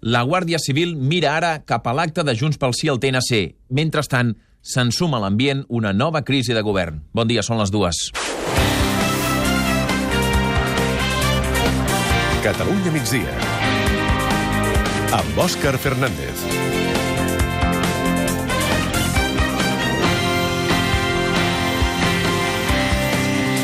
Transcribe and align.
La 0.00 0.22
Guàrdia 0.24 0.56
Civil 0.56 0.94
mira 0.96 1.34
ara 1.36 1.58
cap 1.68 1.84
a 1.84 1.92
l'acte 1.92 2.22
de 2.24 2.32
Junts 2.32 2.56
pel 2.56 2.72
Sí 2.72 2.88
al 2.88 3.00
TNC. 3.02 3.40
Mentrestant, 3.76 4.32
s'ensuma 4.64 5.18
a 5.18 5.20
l'ambient 5.26 5.66
una 5.68 5.92
nova 5.92 6.22
crisi 6.24 6.56
de 6.56 6.62
govern. 6.64 7.02
Bon 7.12 7.28
dia, 7.28 7.44
són 7.44 7.60
les 7.60 7.68
dues. 7.70 8.08
Catalunya 12.40 12.94
migdia. 12.96 13.36
Amb 15.20 15.44
Òscar 15.44 15.76
Fernández. 15.76 16.48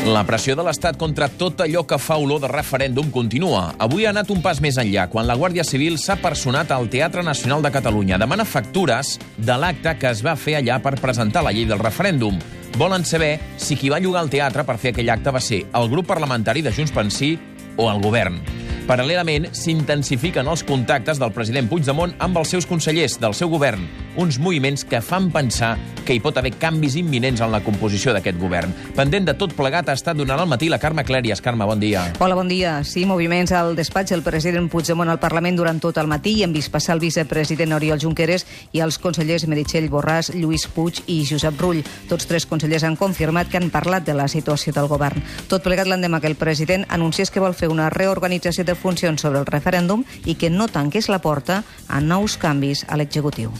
La 0.07 0.21
pressió 0.23 0.53
de 0.55 0.63
l'Estat 0.63 0.95
contra 0.95 1.27
tot 1.27 1.59
allò 1.59 1.81
que 1.83 1.97
fa 1.99 2.15
olor 2.21 2.39
de 2.39 2.47
referèndum 2.47 3.09
continua. 3.11 3.73
Avui 3.83 4.05
ha 4.05 4.13
anat 4.13 4.29
un 4.31 4.39
pas 4.45 4.61
més 4.63 4.77
enllà, 4.79 5.09
quan 5.11 5.27
la 5.27 5.35
Guàrdia 5.35 5.65
Civil 5.67 5.97
s'ha 5.99 6.15
personat 6.21 6.71
al 6.71 6.87
Teatre 6.87 7.25
Nacional 7.27 7.65
de 7.65 7.73
Catalunya. 7.75 8.15
Demana 8.21 8.45
factures 8.47 9.17
de 9.35 9.57
l'acte 9.59 9.97
que 9.99 10.07
es 10.07 10.23
va 10.23 10.37
fer 10.39 10.55
allà 10.61 10.79
per 10.79 10.95
presentar 11.01 11.43
la 11.43 11.51
llei 11.51 11.67
del 11.67 11.83
referèndum. 11.83 12.39
Volen 12.79 13.03
saber 13.03 13.33
si 13.59 13.75
qui 13.75 13.91
va 13.91 13.99
llogar 13.99 14.23
el 14.23 14.31
teatre 14.31 14.63
per 14.63 14.77
fer 14.79 14.95
aquell 14.95 15.11
acte 15.11 15.33
va 15.35 15.43
ser 15.43 15.65
el 15.75 15.91
grup 15.91 16.07
parlamentari 16.07 16.63
de 16.63 16.71
Junts 16.71 16.95
pel 16.95 17.11
Sí 17.11 17.33
o 17.75 17.91
el 17.91 17.99
govern. 17.99 18.39
Paral·lelament, 18.87 19.49
s'intensifiquen 19.51 20.47
els 20.47 20.63
contactes 20.63 21.19
del 21.19 21.35
president 21.35 21.67
Puigdemont 21.67 22.15
amb 22.23 22.39
els 22.39 22.55
seus 22.55 22.65
consellers 22.69 23.19
del 23.19 23.35
seu 23.35 23.51
govern, 23.51 23.83
uns 24.17 24.39
moviments 24.39 24.83
que 24.83 24.99
fan 25.01 25.31
pensar 25.31 25.77
que 26.03 26.15
hi 26.15 26.21
pot 26.23 26.37
haver 26.39 26.53
canvis 26.57 26.95
imminents 26.97 27.41
en 27.43 27.51
la 27.51 27.59
composició 27.61 28.13
d'aquest 28.15 28.39
govern. 28.39 28.71
Pendent 28.95 29.27
de 29.27 29.35
tot 29.37 29.53
plegat 29.53 29.89
ha 29.91 29.95
estat 29.97 30.17
donant 30.17 30.39
al 30.39 30.49
matí 30.49 30.69
la 30.71 30.79
Carme 30.79 31.03
Clèries. 31.05 31.41
Carme, 31.43 31.67
bon 31.67 31.79
dia. 31.79 32.07
Hola, 32.19 32.35
bon 32.35 32.47
dia. 32.47 32.79
Sí, 32.87 33.05
moviments 33.05 33.51
al 33.51 33.75
despatx 33.75 34.15
del 34.15 34.23
president 34.23 34.69
Puigdemont 34.71 35.11
al 35.11 35.19
Parlament 35.19 35.59
durant 35.59 35.81
tot 35.83 35.99
el 36.01 36.07
matí 36.07 36.37
i 36.39 36.45
hem 36.47 36.55
vist 36.55 36.71
passar 36.73 36.95
el 36.95 37.03
vicepresident 37.03 37.75
Oriol 37.75 37.99
Junqueras 38.01 38.47
i 38.71 38.81
els 38.81 38.97
consellers 39.03 39.45
Meritxell 39.51 39.89
Borràs, 39.91 40.31
Lluís 40.33 40.65
Puig 40.73 41.03
i 41.05 41.19
Josep 41.27 41.59
Rull. 41.61 41.83
Tots 42.09 42.25
tres 42.25 42.47
consellers 42.49 42.87
han 42.87 42.97
confirmat 42.97 43.51
que 43.51 43.61
han 43.61 43.69
parlat 43.69 44.07
de 44.07 44.15
la 44.17 44.29
situació 44.31 44.73
del 44.73 44.87
govern. 44.87 45.21
Tot 45.51 45.61
plegat 45.61 45.91
l'endemà 45.91 46.21
que 46.23 46.31
el 46.31 46.39
president 46.39 46.87
anunciés 46.89 47.29
que 47.29 47.43
vol 47.43 47.53
fer 47.53 47.69
una 47.69 47.91
reorganització 47.93 48.65
de 48.65 48.79
funcions 48.79 49.21
sobre 49.21 49.43
el 49.43 49.45
referèndum 49.45 50.07
i 50.25 50.39
que 50.39 50.49
no 50.49 50.71
tanqués 50.71 51.11
la 51.11 51.21
porta 51.21 51.61
a 51.87 52.01
nous 52.01 52.39
canvis 52.39 52.85
a 52.87 52.97
l'executiu. 52.97 53.51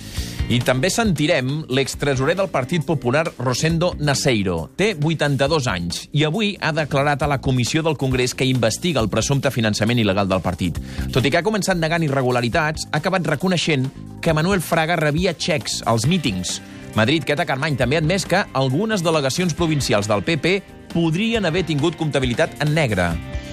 I 0.48 0.62
també 0.64 0.88
sentirem 0.88 1.66
l'extresorer 1.76 2.32
del 2.40 2.48
Partit 2.48 2.86
Popular, 2.88 3.26
Rosendo 3.36 3.90
Naseiro. 4.00 4.70
Té 4.80 4.94
82 4.96 5.66
anys 5.68 6.06
i 6.16 6.22
avui 6.24 6.54
ha 6.64 6.70
declarat 6.72 7.26
a 7.26 7.28
la 7.28 7.42
comissió 7.44 7.82
del 7.84 7.98
Congrés 8.00 8.32
que 8.32 8.48
investiga 8.48 9.02
el 9.04 9.10
presumpte 9.12 9.52
finançament 9.52 10.00
il·legal 10.00 10.30
del 10.32 10.40
partit. 10.46 10.80
Tot 11.12 11.26
i 11.28 11.34
que 11.34 11.42
ha 11.42 11.44
començat 11.44 11.76
negant 11.76 12.06
irregularitats, 12.08 12.88
ha 12.88 13.02
acabat 13.02 13.28
reconeixent 13.28 13.90
que 14.24 14.32
Manuel 14.32 14.64
Fraga 14.64 14.96
rebia 14.96 15.34
xecs 15.36 15.82
als 15.84 16.08
mítings. 16.08 16.62
Madrid, 16.96 17.28
Queta 17.28 17.44
Carmany 17.44 17.76
també 17.76 18.00
ha 18.00 18.04
admès 18.06 18.24
que 18.24 18.46
algunes 18.56 19.04
delegacions 19.04 19.52
provincials 19.54 20.08
del 20.08 20.24
PP 20.24 20.62
podrien 20.94 21.44
haver 21.44 21.66
tingut 21.68 22.00
comptabilitat 22.00 22.56
en 22.64 22.72
negre. 22.72 23.10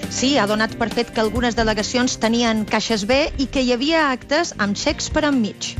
Sí, 0.07 0.37
ha 0.39 0.47
donat 0.47 0.79
per 0.79 0.87
fet 0.95 1.11
que 1.11 1.19
algunes 1.19 1.59
delegacions 1.59 2.15
tenien 2.23 2.63
caixes 2.63 3.03
B 3.03 3.25
i 3.35 3.49
que 3.51 3.67
hi 3.67 3.75
havia 3.75 4.13
actes 4.13 4.55
amb 4.63 4.79
xecs 4.79 5.11
per 5.11 5.25
enmig. 5.27 5.75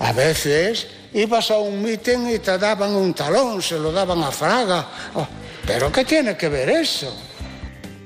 A 0.00 0.12
veces 0.12 0.86
ibas 1.12 1.50
a 1.50 1.58
un 1.58 1.82
meeting 1.82 2.34
y 2.34 2.38
te 2.38 2.58
daban 2.58 2.94
un 2.94 3.14
talón, 3.14 3.62
se 3.62 3.78
lo 3.78 3.92
daban 3.92 4.22
a 4.22 4.30
Fraga. 4.30 4.86
Oh, 5.14 5.26
¿Pero 5.66 5.90
qué 5.90 6.04
tiene 6.04 6.36
que 6.36 6.48
ver 6.48 6.68
eso? 6.68 7.14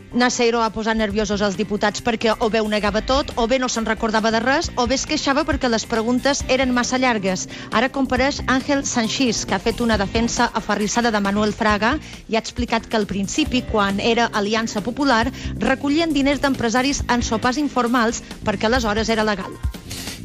Naseiro 0.09 0.63
ha 0.65 0.71
posat 0.73 0.97
nerviosos 0.97 1.43
els 1.45 1.57
diputats 1.59 2.01
perquè 2.01 2.33
o 2.41 2.47
bé 2.49 2.63
ho 2.65 2.69
negava 2.69 3.03
tot, 3.05 3.35
o 3.37 3.45
bé 3.47 3.59
no 3.61 3.69
se'n 3.69 3.85
recordava 3.85 4.31
de 4.33 4.41
res, 4.41 4.71
o 4.81 4.87
bé 4.89 4.97
es 4.97 5.05
queixava 5.05 5.45
perquè 5.45 5.69
les 5.69 5.85
preguntes 5.85 6.41
eren 6.49 6.73
massa 6.73 6.97
llargues. 6.97 7.45
Ara 7.77 7.91
compareix 7.93 8.41
Àngel 8.47 8.87
Sanchís, 8.89 9.45
que 9.45 9.55
ha 9.55 9.61
fet 9.61 9.83
una 9.85 9.99
defensa 10.01 10.49
aferrissada 10.55 11.13
de 11.13 11.21
Manuel 11.21 11.53
Fraga 11.53 11.99
i 12.29 12.37
ha 12.37 12.45
explicat 12.45 12.89
que 12.89 12.97
al 12.97 13.07
principi, 13.11 13.61
quan 13.61 14.01
era 14.01 14.31
Aliança 14.33 14.81
Popular, 14.81 15.27
recollien 15.59 16.15
diners 16.17 16.41
d'empresaris 16.41 17.05
en 17.09 17.23
sopars 17.23 17.61
informals 17.61 18.23
perquè 18.49 18.71
aleshores 18.71 19.13
era 19.13 19.29
legal. 19.29 19.53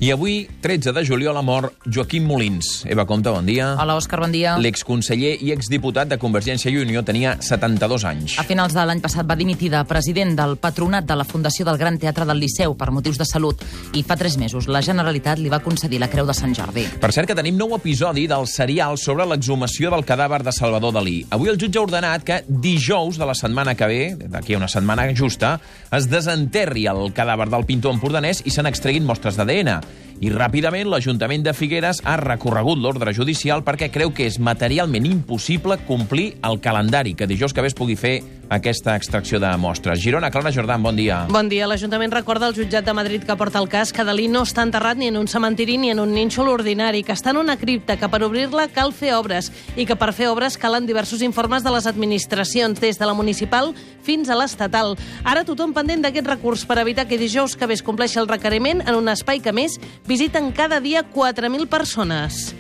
I 0.04 0.10
avui, 0.12 0.50
13 0.60 0.92
de 0.92 1.06
juliol, 1.08 1.38
ha 1.40 1.42
mort 1.42 1.78
Joaquim 1.86 2.26
Molins. 2.28 2.82
Eva 2.92 3.06
Comte, 3.08 3.32
bon 3.32 3.46
dia. 3.48 3.70
Hola, 3.80 3.94
Òscar, 3.96 4.18
bon 4.20 4.34
dia. 4.36 4.58
L'exconseller 4.60 5.38
i 5.40 5.54
exdiputat 5.54 6.10
de 6.12 6.18
Convergència 6.20 6.68
i 6.74 6.82
Unió 6.82 7.06
tenia 7.08 7.38
72 7.40 8.04
anys. 8.10 8.34
A 8.36 8.44
finals 8.44 8.76
de 8.76 8.84
l'any 8.84 9.00
passat 9.00 9.24
va 9.24 9.38
dimitir 9.40 9.70
de 9.72 9.80
president 9.88 10.34
del 10.36 10.58
patronat 10.60 11.08
de 11.08 11.16
la 11.16 11.24
Fundació 11.24 11.64
del 11.70 11.80
Gran 11.80 11.96
Teatre 12.02 12.28
del 12.28 12.42
Liceu 12.44 12.76
per 12.76 12.90
motius 12.92 13.22
de 13.22 13.28
salut 13.30 13.64
i 13.96 14.04
fa 14.04 14.18
tres 14.20 14.36
mesos 14.42 14.68
la 14.68 14.82
Generalitat 14.84 15.40
li 15.40 15.48
va 15.48 15.62
concedir 15.64 16.02
la 16.04 16.12
Creu 16.12 16.28
de 16.28 16.36
Sant 16.36 16.52
Jordi. 16.52 16.84
Per 17.00 17.14
cert 17.16 17.32
que 17.32 17.40
tenim 17.40 17.56
nou 17.56 17.72
episodi 17.80 18.28
del 18.28 18.44
serial 18.52 19.00
sobre 19.00 19.24
l'exhumació 19.32 19.94
del 19.96 20.04
cadàver 20.04 20.42
de 20.44 20.52
Salvador 20.52 20.98
Dalí. 21.00 21.22
Avui 21.32 21.54
el 21.54 21.62
jutge 21.64 21.80
ha 21.80 21.86
ordenat 21.88 22.28
que 22.28 22.42
dijous 22.50 23.16
de 23.16 23.32
la 23.32 23.38
setmana 23.40 23.78
que 23.80 23.88
ve, 23.88 24.04
d'aquí 24.20 24.60
a 24.60 24.60
una 24.66 24.68
setmana 24.68 25.08
justa, 25.16 25.56
es 25.96 26.12
desenterri 26.12 26.90
el 26.92 27.16
cadàver 27.16 27.48
del 27.56 27.64
pintor 27.72 27.96
empordanès 27.96 28.44
i 28.44 28.52
se 28.52 28.68
n'extreguin 28.68 29.08
mostres 29.08 29.40
d'ADN. 29.40 29.93
I 30.24 30.30
ràpidament 30.32 30.88
l'Ajuntament 30.88 31.42
de 31.44 31.52
Figueres 31.52 31.98
ha 32.08 32.14
recorregut 32.22 32.80
l'ordre 32.80 33.12
judicial 33.12 33.60
perquè 33.68 33.90
creu 33.92 34.14
que 34.16 34.24
és 34.30 34.38
materialment 34.40 35.04
impossible 35.10 35.76
complir 35.84 36.30
el 36.48 36.62
calendari 36.64 37.12
que 37.20 37.28
dijous 37.28 37.52
que 37.52 37.66
bé 37.66 37.68
es 37.68 37.76
pugui 37.76 37.98
fer 38.00 38.14
aquesta 38.54 38.96
extracció 38.96 39.40
de 39.40 39.50
mostres. 39.58 40.00
Girona, 40.00 40.30
Clara 40.32 40.52
Jordan, 40.54 40.84
bon 40.84 40.96
dia. 40.96 41.24
Bon 41.30 41.50
dia. 41.50 41.68
L'Ajuntament 41.68 42.14
recorda 42.14 42.48
al 42.48 42.56
jutjat 42.56 42.86
de 42.86 42.94
Madrid 42.94 43.26
que 43.26 43.36
porta 43.36 43.60
el 43.60 43.70
cas 43.70 43.92
que 43.94 44.06
Dalí 44.06 44.28
no 44.30 44.44
està 44.46 44.64
enterrat 44.66 45.00
ni 45.00 45.10
en 45.10 45.18
un 45.18 45.28
cementiri 45.28 45.78
ni 45.82 45.92
en 45.92 46.00
un 46.04 46.14
nínxol 46.14 46.52
ordinari, 46.52 47.04
que 47.04 47.16
està 47.16 47.34
en 47.34 47.42
una 47.42 47.58
cripta, 47.58 47.98
que 47.98 48.10
per 48.10 48.22
obrir-la 48.24 48.68
cal 48.74 48.94
fer 48.94 49.16
obres 49.18 49.52
i 49.76 49.88
que 49.90 49.98
per 49.98 50.12
fer 50.14 50.30
obres 50.30 50.58
calen 50.62 50.88
diversos 50.88 51.24
informes 51.26 51.64
de 51.66 51.74
les 51.74 51.88
administracions, 51.90 52.80
des 52.80 53.00
de 53.00 53.10
la 53.10 53.18
municipal 53.18 53.74
fins 54.04 54.30
a 54.30 54.38
l'estatal. 54.38 54.98
Ara 55.24 55.46
tothom 55.48 55.74
pendent 55.74 56.04
d'aquest 56.06 56.28
recurs 56.30 56.68
per 56.70 56.80
evitar 56.82 57.08
que 57.08 57.18
dijous 57.18 57.58
que 57.58 57.68
bé 57.68 57.78
es 57.78 57.86
compleixi 57.86 58.22
el 58.22 58.30
requeriment 58.30 58.84
en 58.86 58.96
un 58.96 59.10
espai 59.10 59.42
que 59.42 59.56
més 59.56 59.80
visiten 60.08 60.52
cada 60.52 60.80
dia 60.80 61.06
4.000 61.10 61.68
persones. 61.68 62.54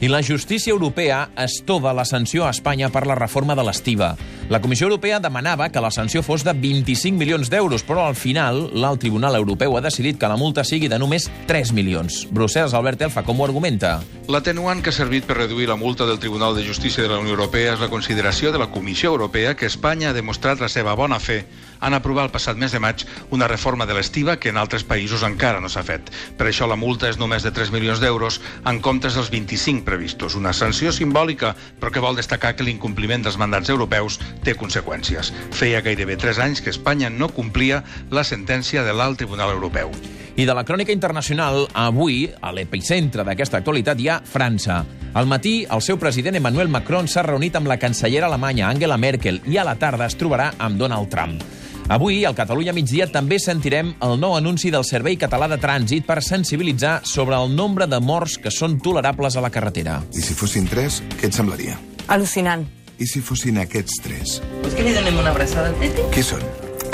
I 0.00 0.08
la 0.08 0.22
justícia 0.24 0.72
europea 0.72 1.26
es 1.36 1.58
tova 1.68 1.92
la 1.92 2.06
sanció 2.08 2.46
a 2.46 2.54
Espanya 2.54 2.88
per 2.88 3.06
la 3.06 3.18
reforma 3.18 3.54
de 3.54 3.66
l'estiva. 3.66 4.14
La 4.50 4.60
Comissió 4.60 4.88
Europea 4.88 5.20
demanava 5.22 5.68
que 5.70 5.78
la 5.78 5.92
sanció 5.94 6.24
fos 6.26 6.42
de 6.42 6.50
25 6.58 7.14
milions 7.14 7.52
d'euros, 7.52 7.84
però 7.86 8.08
al 8.08 8.16
final 8.18 8.64
l'alt 8.74 8.98
Tribunal 8.98 9.36
Europeu 9.38 9.76
ha 9.78 9.82
decidit 9.84 10.18
que 10.18 10.26
la 10.26 10.38
multa 10.40 10.64
sigui 10.66 10.88
de 10.90 10.98
només 10.98 11.28
3 11.46 11.70
milions. 11.70 12.24
Brussel·les, 12.34 12.74
Albert 12.74 13.06
Elfa, 13.06 13.22
com 13.22 13.38
ho 13.38 13.46
argumenta? 13.46 14.00
L'atenuant 14.26 14.82
que 14.82 14.90
ha 14.90 14.96
servit 14.96 15.28
per 15.28 15.38
reduir 15.38 15.70
la 15.70 15.78
multa 15.78 16.02
del 16.06 16.18
Tribunal 16.18 16.58
de 16.58 16.66
Justícia 16.66 17.06
de 17.06 17.12
la 17.14 17.20
Unió 17.22 17.36
Europea 17.38 17.76
és 17.76 17.84
la 17.84 17.92
consideració 17.94 18.50
de 18.50 18.58
la 18.58 18.72
Comissió 18.74 19.14
Europea 19.14 19.54
que 19.54 19.70
Espanya 19.70 20.10
ha 20.10 20.18
demostrat 20.18 20.58
la 20.58 20.68
seva 20.68 20.98
bona 20.98 21.22
fe 21.22 21.44
en 21.80 21.94
aprovar 21.94 22.26
el 22.26 22.34
passat 22.34 22.58
mes 22.60 22.74
de 22.74 22.80
maig 22.82 23.06
una 23.30 23.48
reforma 23.48 23.86
de 23.86 23.94
l'estiva 23.96 24.36
que 24.36 24.50
en 24.50 24.58
altres 24.60 24.84
països 24.84 25.22
encara 25.26 25.62
no 25.62 25.70
s'ha 25.72 25.84
fet. 25.86 26.10
Per 26.36 26.48
això 26.50 26.68
la 26.68 26.76
multa 26.76 27.08
és 27.08 27.18
només 27.22 27.46
de 27.46 27.54
3 27.54 27.72
milions 27.72 28.02
d'euros 28.02 28.40
en 28.66 28.82
comptes 28.84 29.16
dels 29.16 29.30
25 29.32 29.86
previstos. 29.86 30.34
Una 30.34 30.52
sanció 30.52 30.92
simbòlica, 30.92 31.54
però 31.80 31.94
que 31.94 32.04
vol 32.04 32.18
destacar 32.18 32.56
que 32.56 32.66
l'incompliment 32.66 33.24
dels 33.24 33.38
mandats 33.40 33.70
europeus 33.72 34.20
té 34.44 34.56
conseqüències. 34.58 35.32
Feia 35.56 35.82
gairebé 35.84 36.16
3 36.20 36.40
anys 36.46 36.62
que 36.64 36.72
Espanya 36.72 37.10
no 37.10 37.30
complia 37.34 37.82
la 38.10 38.24
sentència 38.24 38.84
de 38.86 38.94
l'Alt 38.96 39.20
Tribunal 39.20 39.54
Europeu. 39.56 39.92
I 40.36 40.46
de 40.46 40.54
la 40.54 40.64
crònica 40.64 40.94
internacional, 40.94 41.66
avui, 41.74 42.24
a 42.40 42.52
l'epicentre 42.54 43.24
d'aquesta 43.26 43.58
actualitat, 43.60 44.00
hi 44.00 44.08
ha 44.08 44.20
França. 44.24 44.84
Al 45.12 45.26
matí, 45.26 45.66
el 45.68 45.82
seu 45.82 45.98
president 45.98 46.38
Emmanuel 46.38 46.70
Macron 46.70 47.08
s'ha 47.10 47.26
reunit 47.26 47.56
amb 47.58 47.68
la 47.68 47.80
cancellera 47.82 48.30
alemanya 48.30 48.70
Angela 48.70 48.96
Merkel 48.96 49.42
i 49.50 49.58
a 49.58 49.66
la 49.66 49.74
tarda 49.76 50.06
es 50.06 50.16
trobarà 50.16 50.52
amb 50.58 50.78
Donald 50.78 51.10
Trump. 51.10 51.42
Avui, 51.90 52.24
al 52.24 52.36
Catalunya 52.38 52.70
migdia, 52.70 53.08
també 53.10 53.40
sentirem 53.42 53.96
el 54.06 54.12
nou 54.22 54.36
anunci 54.38 54.70
del 54.70 54.86
Servei 54.86 55.18
Català 55.18 55.48
de 55.50 55.58
Trànsit 55.58 56.06
per 56.06 56.20
sensibilitzar 56.22 57.00
sobre 57.02 57.34
el 57.34 57.50
nombre 57.50 57.90
de 57.90 57.98
morts 57.98 58.38
que 58.38 58.54
són 58.54 58.78
tolerables 58.78 59.34
a 59.34 59.42
la 59.42 59.50
carretera. 59.50 59.98
I 60.14 60.22
si 60.22 60.38
fossin 60.38 60.70
tres, 60.70 61.02
què 61.18 61.26
et 61.26 61.34
semblaria? 61.34 61.74
Al·lucinant. 62.06 62.68
I 63.00 63.06
si 63.08 63.22
fossin 63.24 63.56
aquests 63.62 63.96
tres? 64.04 64.36
Vols 64.60 64.74
que 64.76 64.84
li 64.84 64.92
donem 64.92 65.16
una 65.22 65.32
abraçada 65.32 65.70
al 65.72 65.78
Tete? 65.80 66.04
Qui 66.12 66.24
són? 66.26 66.42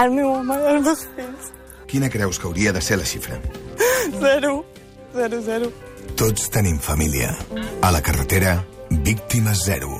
El 0.02 0.12
meu 0.14 0.30
home 0.36 0.54
i 0.62 0.68
els 0.76 0.84
dos 0.86 1.02
fills. 1.16 1.48
Quina 1.90 2.10
creus 2.12 2.38
que 2.38 2.46
hauria 2.46 2.72
de 2.74 2.82
ser 2.84 2.98
la 3.00 3.06
xifra? 3.08 3.40
Zero. 4.20 4.52
Zero, 5.16 5.40
zero. 5.42 5.72
Tots 6.20 6.50
tenim 6.54 6.78
família. 6.78 7.32
A 7.82 7.90
la 7.90 8.02
carretera, 8.06 8.60
víctimes 8.90 9.64
zero. 9.66 9.98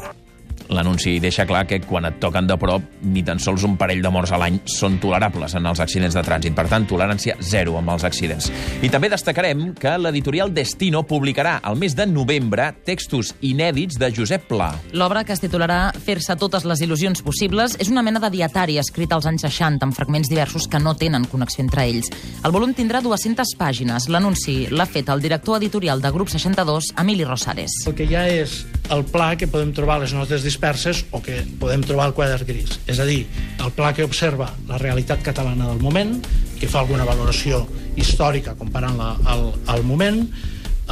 L'anunci 0.71 1.19
deixa 1.23 1.47
clar 1.47 1.65
que 1.69 1.81
quan 1.85 2.09
et 2.09 2.19
toquen 2.23 2.47
de 2.49 2.57
prop, 2.59 2.83
ni 3.07 3.23
tan 3.27 3.39
sols 3.43 3.65
un 3.67 3.77
parell 3.79 4.03
de 4.03 4.11
morts 4.13 4.33
a 4.35 4.41
l'any 4.41 4.59
són 4.71 4.99
tolerables 5.03 5.55
en 5.59 5.67
els 5.69 5.81
accidents 5.83 6.17
de 6.17 6.25
trànsit. 6.27 6.55
Per 6.57 6.67
tant, 6.71 6.87
tolerància 6.89 7.37
zero 7.41 7.77
amb 7.79 7.95
els 7.95 8.07
accidents. 8.09 8.51
I 8.83 8.91
també 8.93 9.11
destacarem 9.13 9.69
que 9.79 9.97
l'editorial 10.01 10.53
Destino 10.55 11.05
publicarà 11.07 11.59
al 11.63 11.79
mes 11.79 11.95
de 11.97 12.07
novembre 12.07 12.71
textos 12.87 13.35
inèdits 13.41 13.99
de 14.01 14.11
Josep 14.15 14.49
Pla. 14.51 14.73
L'obra, 14.93 15.25
que 15.25 15.35
es 15.37 15.43
titularà 15.43 15.93
Fer-se 16.07 16.37
totes 16.39 16.67
les 16.69 16.83
il·lusions 16.85 17.23
possibles, 17.25 17.77
és 17.83 17.91
una 17.93 18.03
mena 18.07 18.21
de 18.23 18.31
dietari 18.33 18.79
escrit 18.83 19.13
als 19.13 19.27
anys 19.29 19.47
60 19.47 19.87
amb 19.87 19.97
fragments 19.97 20.31
diversos 20.31 20.69
que 20.71 20.81
no 20.83 20.97
tenen 20.99 21.27
connexió 21.31 21.65
entre 21.65 21.87
ells. 21.87 22.11
El 22.45 22.55
volum 22.55 22.75
tindrà 22.77 23.03
200 23.05 23.57
pàgines. 23.59 24.09
L'anunci 24.13 24.67
l'ha 24.71 24.87
fet 24.87 25.11
el 25.13 25.23
director 25.23 25.61
editorial 25.61 26.03
de 26.03 26.13
Grup 26.15 26.31
62, 26.33 26.93
Emili 26.99 27.25
Rosares. 27.25 27.83
El 27.87 27.97
que 27.99 28.09
ha 28.17 28.27
és 28.31 28.63
el 28.91 29.05
pla 29.11 29.35
que 29.39 29.49
podem 29.51 29.73
trobar 29.77 29.99
les 30.03 30.13
notes 30.17 30.45
disperses 30.47 31.05
o 31.11 31.21
que 31.23 31.41
podem 31.61 31.83
trobar 31.87 32.09
al 32.09 32.15
quadre 32.17 32.47
gris. 32.49 32.79
És 32.87 33.01
a 33.03 33.07
dir, 33.09 33.25
el 33.63 33.73
pla 33.77 33.93
que 33.97 34.07
observa 34.07 34.51
la 34.69 34.79
realitat 34.83 35.23
catalana 35.27 35.71
del 35.71 35.83
moment, 35.83 36.19
que 36.61 36.69
fa 36.71 36.83
alguna 36.85 37.07
valoració 37.09 37.65
històrica 37.97 38.57
comparant-la 38.59 39.17
al, 39.33 39.49
al 39.73 39.85
moment, 39.87 40.23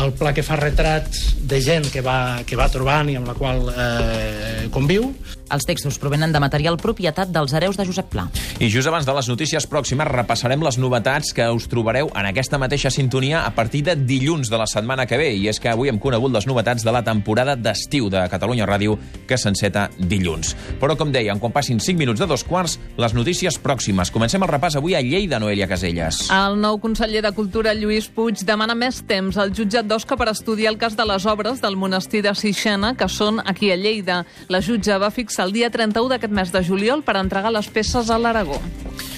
el 0.02 0.10
pla 0.18 0.32
que 0.34 0.42
fa 0.42 0.56
retrats 0.58 1.34
de 1.46 1.60
gent 1.62 1.86
que 1.92 2.02
va, 2.02 2.42
que 2.46 2.58
va 2.58 2.66
trobant 2.72 3.10
i 3.12 3.18
amb 3.18 3.30
la 3.30 3.36
qual 3.38 3.68
eh, 3.70 4.66
conviu. 4.74 5.12
Els 5.54 5.66
textos 5.68 6.00
provenen 6.02 6.32
de 6.34 6.40
material 6.42 6.74
propietat 6.82 7.30
dels 7.30 7.52
hereus 7.54 7.76
de 7.78 7.84
Josep 7.86 8.08
Pla. 8.10 8.24
I 8.58 8.66
just 8.72 8.88
abans 8.90 9.06
de 9.06 9.14
les 9.14 9.28
notícies 9.30 9.68
pròximes 9.70 10.08
repassarem 10.10 10.62
les 10.66 10.78
novetats 10.82 11.30
que 11.36 11.46
us 11.54 11.68
trobareu 11.70 12.08
en 12.10 12.26
aquesta 12.26 12.58
mateixa 12.58 12.90
sintonia 12.90 13.44
a 13.46 13.52
partir 13.54 13.84
de 13.86 13.94
dilluns 13.94 14.50
de 14.50 14.58
la 14.58 14.66
setmana 14.66 15.06
que 15.06 15.18
ve. 15.20 15.28
I 15.38 15.46
és 15.52 15.60
que 15.62 15.70
avui 15.70 15.92
hem 15.92 16.00
conegut 16.02 16.34
les 16.34 16.48
novetats 16.50 16.82
de 16.82 16.90
la 16.90 17.04
temporada 17.06 17.54
d'estiu 17.54 18.08
de 18.10 18.24
Catalunya 18.32 18.66
Ràdio 18.66 18.96
que 19.28 19.38
s'enceta 19.38 19.86
dilluns. 19.98 20.56
Però, 20.82 20.96
com 20.98 21.12
dèiem, 21.14 21.38
quan 21.38 21.54
passin 21.54 21.78
5 21.78 22.02
minuts 22.02 22.18
de 22.18 22.26
dos 22.26 22.42
quarts, 22.42 22.80
les 22.98 23.14
notícies 23.14 23.60
pròximes. 23.62 24.10
Comencem 24.10 24.42
el 24.42 24.50
repàs 24.50 24.74
avui 24.80 24.98
a 24.98 25.02
Lleida, 25.04 25.38
Noelia 25.38 25.70
Caselles. 25.70 26.24
El 26.34 26.58
nou 26.58 26.80
conseller 26.82 27.22
de 27.22 27.32
Cultura, 27.36 27.76
Lluís 27.78 28.10
Puig, 28.10 28.42
demana 28.42 28.74
més 28.74 29.04
temps 29.06 29.38
al 29.38 29.54
jutjat 29.54 29.86
d'Osca 29.86 30.18
per 30.18 30.32
estudiar 30.32 30.74
el 30.74 30.80
cas 30.82 30.98
de 30.98 31.06
les 31.06 31.26
obres 31.30 31.62
del 31.62 31.78
monestir 31.78 32.24
de 32.26 32.34
Sixena, 32.34 32.96
que 32.98 33.06
són 33.06 33.38
aquí 33.44 33.70
a 33.70 33.78
Lleida. 33.78 34.24
La 34.50 34.62
jutja 34.64 34.98
va 34.98 35.14
fixar 35.14 35.43
el 35.44 35.52
dia 35.52 35.68
31 35.70 36.08
d'aquest 36.14 36.32
mes 36.32 36.52
de 36.52 36.62
juliol 36.64 37.04
per 37.04 37.18
entregar 37.20 37.52
les 37.52 37.68
peces 37.68 38.10
a 38.10 38.18
l'Aragó. 38.18 38.56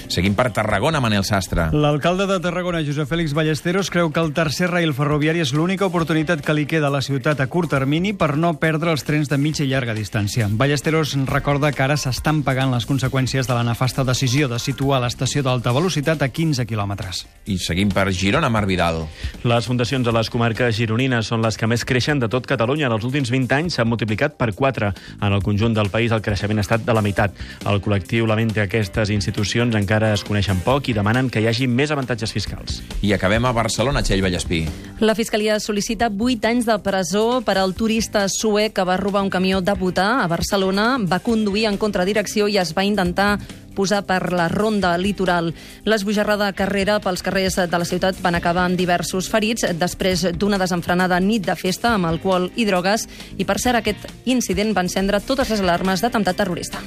Seguim 0.08 0.34
per 0.38 0.50
Tarragona, 0.54 1.00
Manel 1.02 1.24
Sastre. 1.26 1.68
L'alcalde 1.74 2.26
de 2.30 2.38
Tarragona, 2.40 2.82
Josep 2.86 3.08
Fèlix 3.10 3.34
Ballesteros, 3.34 3.90
creu 3.90 4.12
que 4.14 4.22
el 4.22 4.32
tercer 4.36 4.68
rail 4.70 4.94
ferroviari 4.94 5.42
és 5.42 5.52
l'única 5.56 5.88
oportunitat 5.88 6.44
que 6.44 6.54
li 6.54 6.66
queda 6.70 6.88
a 6.88 6.94
la 6.94 7.02
ciutat 7.02 7.40
a 7.42 7.48
curt 7.50 7.72
termini 7.74 8.12
per 8.14 8.36
no 8.38 8.52
perdre 8.62 8.92
els 8.94 9.04
trens 9.04 9.28
de 9.28 9.38
mitja 9.40 9.64
i 9.64 9.70
llarga 9.70 9.96
distància. 9.96 10.46
Ballesteros 10.50 11.16
recorda 11.26 11.72
que 11.72 11.82
ara 11.82 11.96
s'estan 11.98 12.42
pagant 12.46 12.70
les 12.74 12.86
conseqüències 12.86 13.48
de 13.48 13.56
la 13.56 13.64
nefasta 13.66 14.04
decisió 14.06 14.48
de 14.48 14.60
situar 14.62 15.00
l'estació 15.02 15.42
d'alta 15.42 15.74
velocitat 15.74 16.22
a 16.22 16.28
15 16.28 16.66
quilòmetres. 16.68 17.24
I 17.46 17.58
seguim 17.58 17.90
per 17.90 18.06
Girona, 18.12 18.50
Mar 18.52 18.66
Vidal. 18.66 19.02
Les 19.44 19.66
fundacions 19.66 20.06
a 20.06 20.14
les 20.14 20.30
comarques 20.30 20.76
gironines 20.76 21.26
són 21.26 21.42
les 21.42 21.58
que 21.58 21.66
més 21.66 21.84
creixen 21.84 22.22
de 22.22 22.30
tot 22.30 22.46
Catalunya. 22.46 22.86
En 22.86 22.94
els 22.94 23.04
últims 23.08 23.30
20 23.32 23.58
anys 23.58 23.78
s'han 23.78 23.88
multiplicat 23.90 24.36
per 24.38 24.52
4. 24.54 24.92
En 25.20 25.32
el 25.32 25.42
conjunt 25.42 25.74
del 25.74 25.90
país 25.90 26.12
el 26.12 26.22
creixement 26.22 26.62
ha 26.62 26.66
estat 26.66 26.86
de 26.86 26.94
la 26.94 27.02
meitat. 27.02 27.34
El 27.66 27.82
col·lectiu 27.82 28.26
lamenta 28.28 28.60
que 28.60 28.66
aquestes 28.68 29.10
institucions 29.10 29.74
encara 29.74 29.95
es 30.04 30.24
coneixen 30.26 30.60
poc 30.64 30.88
i 30.90 30.94
demanen 30.96 31.30
que 31.30 31.40
hi 31.40 31.48
hagi 31.50 31.66
més 31.66 31.92
avantatges 31.94 32.32
fiscals. 32.34 32.80
I 33.02 33.12
acabem 33.16 33.44
a 33.46 33.52
Barcelona, 33.56 34.02
Txell 34.02 34.24
Vallespí. 34.24 34.64
La 35.00 35.14
Fiscalia 35.18 35.58
sol·licita 35.62 36.10
8 36.10 36.50
anys 36.50 36.66
de 36.68 36.78
presó 36.84 37.42
per 37.46 37.56
al 37.60 37.74
turista 37.74 38.26
suec 38.32 38.76
que 38.76 38.84
va 38.84 38.98
robar 39.00 39.24
un 39.24 39.30
camió 39.30 39.60
de 39.60 39.74
butà 39.78 40.22
a 40.22 40.26
Barcelona, 40.28 40.96
va 41.00 41.22
conduir 41.24 41.66
en 41.70 41.78
contradirecció 41.78 42.48
i 42.48 42.58
es 42.60 42.74
va 42.76 42.84
intentar 42.84 43.38
posar 43.76 44.02
per 44.08 44.32
la 44.32 44.48
ronda 44.48 44.96
litoral. 44.98 45.52
L'esbojarrada 45.84 46.50
carrera 46.56 46.98
pels 47.04 47.22
carrers 47.22 47.60
de 47.60 47.78
la 47.78 47.86
ciutat 47.86 48.18
van 48.24 48.34
acabar 48.40 48.64
amb 48.66 48.80
diversos 48.80 49.28
ferits 49.30 49.68
després 49.78 50.24
d'una 50.34 50.58
desenfrenada 50.58 51.20
nit 51.20 51.46
de 51.46 51.54
festa 51.60 51.92
amb 51.94 52.08
alcohol 52.10 52.48
i 52.56 52.66
drogues 52.66 53.06
i, 53.36 53.44
per 53.44 53.60
cert, 53.60 53.82
aquest 53.82 54.08
incident 54.24 54.74
va 54.74 54.86
encendre 54.88 55.20
totes 55.20 55.52
les 55.52 55.62
alarmes 55.62 56.02
d'atemptat 56.02 56.40
terrorista. 56.42 56.82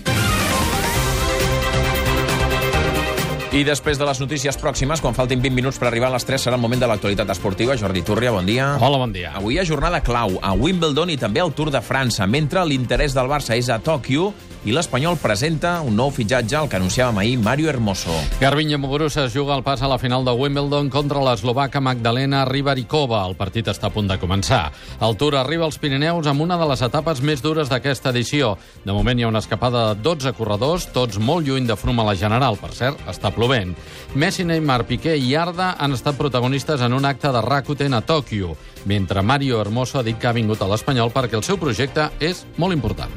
I 3.50 3.64
després 3.66 3.98
de 3.98 4.06
les 4.06 4.20
notícies 4.22 4.58
pròximes, 4.62 5.02
quan 5.02 5.16
faltin 5.18 5.40
20 5.42 5.56
minuts 5.58 5.80
per 5.82 5.88
arribar 5.90 6.12
a 6.12 6.14
les 6.14 6.26
3, 6.28 6.44
serà 6.44 6.58
el 6.60 6.62
moment 6.62 6.84
de 6.84 6.86
l'actualitat 6.86 7.32
esportiva. 7.34 7.74
Jordi 7.82 8.04
Túrria, 8.06 8.30
bon 8.30 8.46
dia. 8.46 8.76
Hola, 8.78 9.00
bon 9.02 9.16
dia. 9.16 9.32
Avui 9.40 9.56
hi 9.56 9.58
ha 9.58 9.66
jornada 9.66 10.04
clau 10.06 10.36
a 10.38 10.52
Wimbledon 10.54 11.10
i 11.10 11.18
també 11.18 11.42
al 11.42 11.56
Tour 11.58 11.72
de 11.74 11.82
França, 11.82 12.28
mentre 12.30 12.62
l'interès 12.70 13.18
del 13.18 13.32
Barça 13.32 13.58
és 13.58 13.72
a 13.74 13.80
Tòquio 13.82 14.30
i 14.66 14.74
l'Espanyol 14.76 15.16
presenta 15.22 15.78
un 15.86 15.96
nou 15.96 16.10
fitxatge, 16.12 16.58
el 16.60 16.68
que 16.68 16.78
anunciàvem 16.80 17.18
ahir, 17.22 17.38
Mario 17.40 17.70
Hermoso. 17.70 18.16
Garbiñe 18.42 18.78
Muguruza 18.78 19.26
es 19.26 19.34
juga 19.34 19.56
el 19.56 19.64
pas 19.64 19.82
a 19.82 19.88
la 19.88 19.98
final 19.98 20.26
de 20.26 20.32
Wimbledon 20.32 20.90
contra 20.90 21.22
l'eslovaca 21.24 21.80
Magdalena 21.80 22.44
Ribarikova. 22.46 23.22
El 23.28 23.38
partit 23.40 23.70
està 23.72 23.88
a 23.88 23.94
punt 23.94 24.10
de 24.10 24.20
començar. 24.20 24.72
El 25.00 25.16
Tour 25.16 25.38
arriba 25.40 25.64
als 25.66 25.80
Pirineus 25.80 26.28
amb 26.28 26.44
una 26.44 26.58
de 26.60 26.68
les 26.68 26.82
etapes 26.84 27.22
més 27.22 27.42
dures 27.42 27.72
d'aquesta 27.72 28.12
edició. 28.12 28.58
De 28.84 28.94
moment 28.96 29.20
hi 29.20 29.24
ha 29.24 29.32
una 29.32 29.40
escapada 29.40 29.94
de 29.94 30.02
12 30.04 30.34
corredors, 30.36 30.90
tots 30.92 31.20
molt 31.20 31.48
lluny 31.48 31.68
de 31.70 31.80
Froome 31.80 32.04
a 32.04 32.10
la 32.12 32.18
general. 32.20 32.60
Per 32.60 32.74
cert, 32.76 33.00
està 33.08 33.32
plovent. 33.32 33.76
Messi, 34.16 34.44
Neymar, 34.44 34.84
Piqué 34.90 35.16
i 35.16 35.36
Arda 35.36 35.76
han 35.80 35.96
estat 35.96 36.20
protagonistes 36.20 36.82
en 36.82 36.94
un 36.94 37.08
acte 37.08 37.32
de 37.32 37.42
Rakuten 37.42 37.96
a 37.96 38.04
Tòquio, 38.04 38.56
mentre 38.86 39.22
Mario 39.22 39.62
Hermoso 39.62 40.00
ha 40.00 40.04
dit 40.04 40.20
que 40.20 40.28
ha 40.28 40.36
vingut 40.36 40.62
a 40.62 40.68
l'Espanyol 40.68 41.16
perquè 41.16 41.40
el 41.40 41.48
seu 41.48 41.58
projecte 41.58 42.12
és 42.20 42.46
molt 42.58 42.76
important. 42.76 43.12